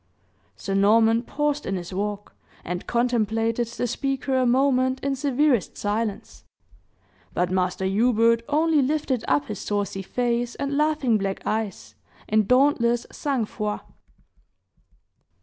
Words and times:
Sir 0.55 0.73
Norman 0.73 1.21
paused 1.21 1.63
in 1.63 1.75
his 1.75 1.93
walk, 1.93 2.33
and 2.63 2.87
contemplated 2.87 3.67
the 3.67 3.85
speaker 3.85 4.35
a 4.35 4.47
moment 4.47 4.99
in 5.01 5.15
severest 5.15 5.77
silence. 5.77 6.43
But 7.35 7.51
Master 7.51 7.85
Hubert 7.85 8.41
only 8.49 8.81
lifted 8.81 9.23
up 9.27 9.45
his 9.45 9.59
saucy 9.59 10.01
face 10.01 10.55
and 10.55 10.75
laughing 10.75 11.19
black 11.19 11.45
eyes, 11.45 11.93
in 12.27 12.47
dauntless 12.47 13.05
sang 13.11 13.45
froid. 13.45 13.81